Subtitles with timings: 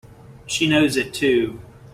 [0.47, 1.61] She knows it too!